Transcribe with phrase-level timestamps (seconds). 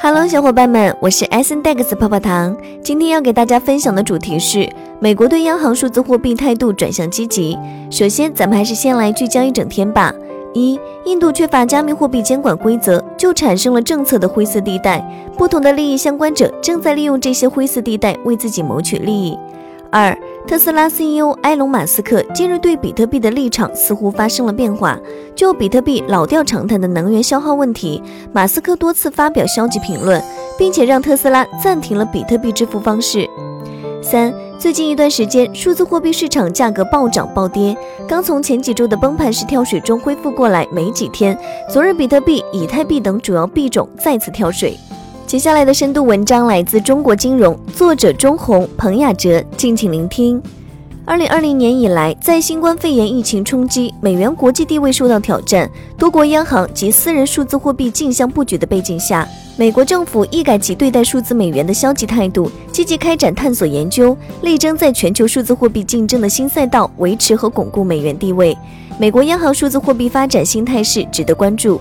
[0.00, 2.56] Hello，小伙伴们，我是 S N Dex 泡泡糖。
[2.84, 7.58] 今天要给大家分享的主题是美国对央行数字货币态度转向积极。
[7.90, 10.14] 首先，咱们还是先来聚焦一整天吧。
[10.54, 15.04] 一、印度缺乏加密货币监管规则，就产生了政策的灰色地带，
[15.36, 19.36] 不同的利益相关者正在利用这些灰色地带为自己谋取利益。
[19.90, 24.98] 二、特斯拉 CEO 埃隆·马斯克近日对比特币的立场似乎发生了变化。
[25.34, 30.22] 就比特币老调常谈的能源消耗问题，马斯克多次发表消极评论，
[30.58, 33.28] 并且让特斯拉暂停了比特币支付方式。
[34.00, 37.76] 三、最近一段时间，数字货币市场价格暴涨暴跌，
[38.08, 41.38] 刚从前几周的崩盘式跳水中恢复过来没几天，
[41.70, 44.78] 昨日比特币、以太币等主要币种再次跳水。
[45.28, 50.42] 接下来的深度文章来自中国金融，作者钟红、彭雅哲，敬请聆听。
[51.04, 59.28] 二零二零年以来，在新冠肺炎疫情冲击、美元国际地位受到挑战、多国央行及私人数字货币竞相布局的背景下，
[59.58, 68.56] 美国政府一改其对待数字美元的消极态度，积极开展探索研究，力争在全球数字货币竞争的新赛道维持和巩固美元地位。
[68.98, 71.78] 美国央行数字货币发展新态势值得关注。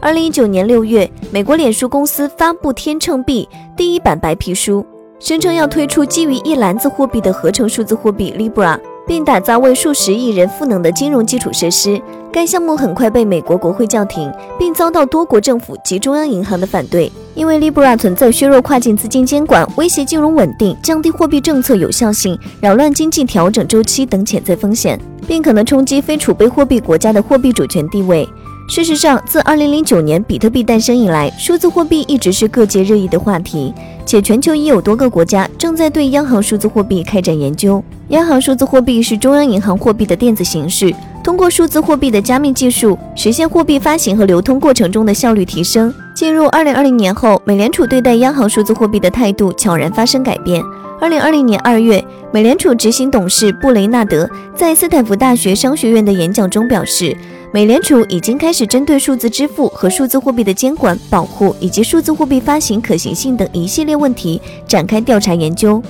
[0.00, 4.86] 二零一九年六月，美国脸书公司发布天秤币第一版白皮书，
[5.18, 12.00] 声称要推出基于一篮子货币的合成数字货币 Libra，并打造为数十亿人赋能的金融基础设施。
[12.30, 28.28] 该项目很快被美国国会叫停，并遭到多国政府及中央银行的反对，因为 Libra 存在削弱跨境资金监管、威胁金融稳定、降低货币政策有效性、扰乱经济调整周期等潜在风险，并可能冲击非储备货币国家的货币主权地位。
[28.68, 33.72] 事实上，自2009年比特币诞生以来，数字货币一直是各界热议的话题，
[34.04, 37.82] 且全球已有多个国家正在对央行数字货币开展研究。
[38.08, 40.94] 央行数字货币是中央银行货币的电子形式，
[41.24, 45.92] 通过数字货币的加密技术，实现货币发行和流通过程中的效率提升。
[46.14, 50.62] 进入2020年后，美联储对待央行数字货币的态度悄然发生改变。
[51.00, 57.16] 2020年2月，美联储执行董事布雷纳德在斯坦福大学商学院的演讲中表示。
[57.50, 65.82] 美联储已经开始针对数字支付和数字货币的监管、保护以及数字货币发行可行性等一系列问题展开调查研究。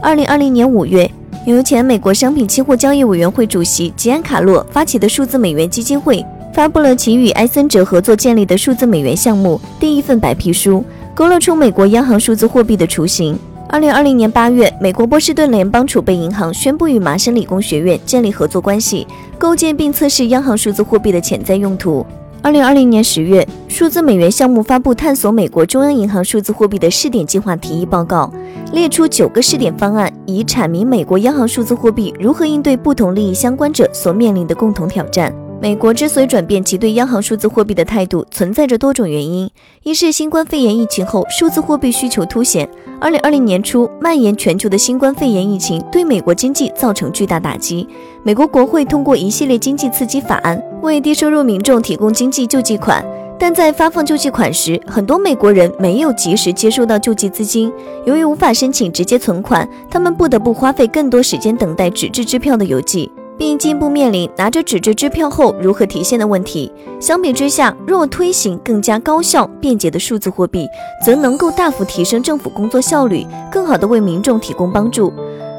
[0.00, 1.08] 二零二零年五月，
[1.44, 6.24] 由前美国商品期货交易委员会主席吉安卡洛发起的数字美元基金会
[6.54, 10.82] 发布了其与埃森哲合作建立的数字美元项目第一份白皮书，
[11.14, 13.38] 勾勒出美国央行数字货币的雏形。
[13.72, 19.06] 二零二零年八月，美国波士顿联邦储备银行宣布与麻省理工学院建立合作关系，
[19.38, 22.04] 构建并测试央行数字货币的潜在用途。
[22.42, 28.30] 二零二零年十月，数字美元项目发布探索美国中央银行数字货币的试点计划提议报告，
[28.74, 35.34] 列出九个试点方案，以阐明美国央行数字货币如何应对不同利益相关者所面临的共同挑战。
[35.62, 39.48] 美国之所以转变其对央行数字货币的态度，存在着多种原因。
[39.84, 42.68] 一是新冠肺炎疫情后，数字货币需求凸显。
[43.00, 47.86] 二零二零年初蔓延全球的新冠肺炎疫情对美国经济造成巨大打击。
[48.24, 53.06] 美国国会通过一系列经济刺激法案，为低收入民众提供经济救济款。
[53.38, 57.72] 但在发放救济款时，很多美国人没有及时接收到救济资金，
[58.04, 63.08] 由于无法申请直接存款，他们不得不花费更多时间等待纸质支票的邮寄。
[63.38, 66.70] 并进一步面临拿着纸质支票后如何提现的问题。
[67.00, 70.66] 相比之下，若推行更加高效、便捷的数字货币，
[71.04, 75.12] 则能够大幅提升政府工作效率，更好地为民众提供帮助。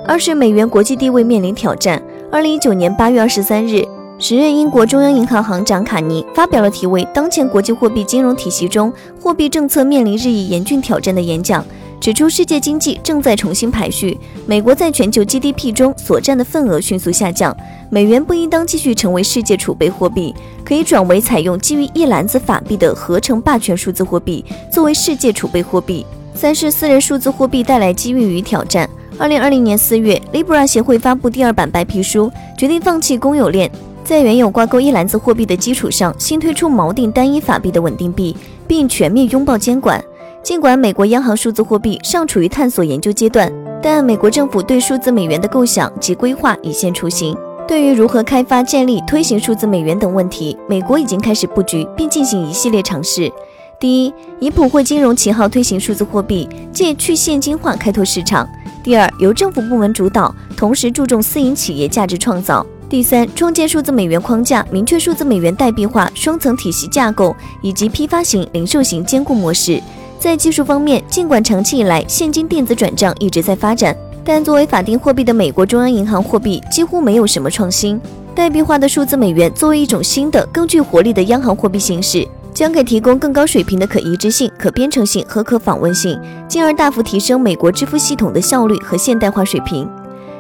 [0.06, 2.02] 二是美元国际地位面临挑战。
[2.32, 3.86] 二零一九年八月二十三日，
[4.20, 8.92] 时任英国中央银行行长卡尼发表了题为《当前国际货币金融体系中
[9.22, 11.66] 货币政策面临日益严峻挑战》的演讲。
[12.04, 17.56] 指出，世界经济正在重新排序，美国在全球 GDP 中所占的份额迅速下降，
[17.90, 26.06] 美元不应当继续成为世界储备货币，可以转为采用基于一篮子法币的合成霸权数字货币作为世界储备货币。
[26.36, 28.90] 三是私人数字货币带来机遇与挑战。
[29.18, 33.72] 二零二零年四月，Libra 协会发布第二版白皮书，决定放弃公有链，
[34.04, 38.36] 在原有挂钩一篮子货币的基础上，新推出锚定单一法币的稳定币，
[38.68, 40.04] 并全面拥抱监管。
[40.44, 43.50] 尽管美国央行数字货币尚处于探索研究阶段，
[43.82, 47.34] 但美国政府对数字美元的构想及规划已现雏形。
[47.66, 53.32] 对于如何开发、建立、推行数字美元等问题，美国已经开始布局并进行一系列尝试。
[53.80, 58.46] 第一，以普惠金融旗号推行数字货币，借去现金化开拓市场；
[58.84, 69.82] 第二，由政府部门主导，同时注重私营企业价值创造；第三，创建数字美元框架，明确数字美元代币化双层体系架构以及批发型、零售型兼顾模式。
[70.24, 73.94] 在技术方面，尽管长期以来现金电子转账一直在发展，
[74.24, 78.00] 但作为法定货币的美国中央银行货币几乎没有什么创新。
[78.34, 86.18] 代币化的数字美元作为一种新的、更具活力的央行货币形式，将给提供更高水平的可移植性、可编程性和可访问性，
[86.48, 89.86] 进而大幅提升美国支付系统的效率和现代化水平。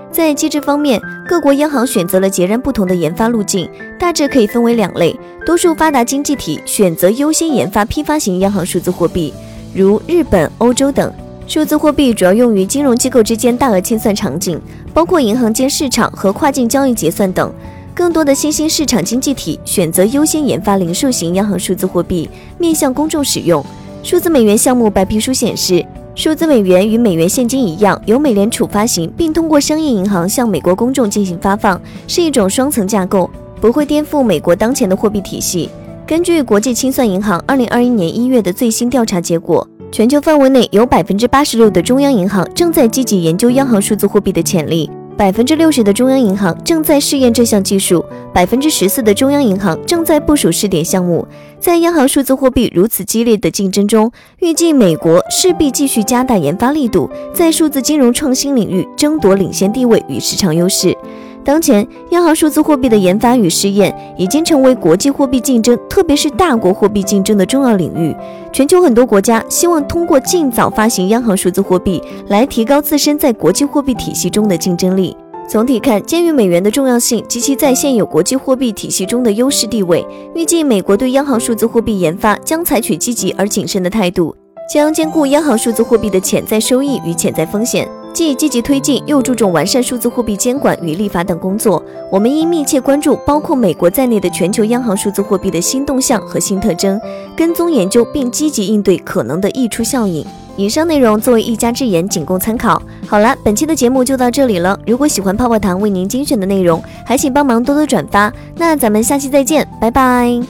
[0.09, 3.69] 在机制方面，各国央行选择了截然不同的研发路径，
[3.99, 5.13] 大致可以分为两类。
[5.45, 9.33] 多数发达经济体选择优先研发批发型央行数字货币，
[9.73, 11.11] 如日本、欧洲等。
[11.45, 14.59] 数字货币主要用于金融机构之间大额清算场景，
[14.93, 17.51] 包括银行间市场和跨境交易结算等。
[17.93, 23.63] 更多的新兴市场经济体选择优先研发零售型央行数字货币，面向公众使用。
[24.01, 25.85] 数字美元项目白皮书显示。
[26.15, 33.27] 数字美元与美元现金一样，由美联储发行，并通过商业银行向美国公众进行发放，是一种双层架构，
[33.59, 35.71] 不会颠覆美国当前的货币体系。
[36.05, 44.89] 根据国际清算银行二零二一年一月的最新调查结果，全球范围内有百分之八十六的中央银行正在积极研究央行数字货币的潜力。
[45.15, 48.03] 百分之六十的中央银行正在试验这项技术，
[48.33, 51.25] 百分之十四的中央银行正在部署试点项目。
[51.57, 60.97] 在央行数字货币如此激烈的竞争中，预计美国势必继续加大研发力度，在数字金融创新领域争夺领先地位与市场优势。
[61.43, 68.15] 当前，央行数字货币的研发与试验已经成为国际货币竞争，特别是大国货币竞争的重要领域。
[68.53, 75.15] 全球很多国家希望通过尽早发行央行数字货币，来提高自身在国际货币体系中的竞争力。
[75.45, 84.33] 总体看，鉴于美元的重要性及其在现有国际货币体系中的优势地位，预计美国对央行数字货币研发将采取积极而谨慎的态度，
[84.73, 87.85] 将兼顾央行数字货币的潜在收益与潜在风险。
[88.13, 91.83] 既积极推进，又注重完善数字货币监管与立法等工作。
[92.11, 97.01] 我们应密切关注包括美国在内的全球央行数字货币的新动向和新特征，
[97.35, 100.23] 跟踪研究并积极应对可能的溢出效应。
[100.55, 102.79] 以上内容作为一家之言，仅供参考。
[103.07, 104.79] 好了，本期的节目就到这里了。
[104.85, 108.31] 如果喜欢泡泡糖为您精选的内容，还请帮忙多多转发。
[108.55, 110.43] 那咱们下期再见，拜拜。